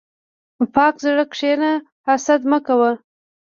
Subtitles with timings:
[0.55, 1.71] په پاک زړه کښېنه،
[2.07, 2.91] حسد مه کوه.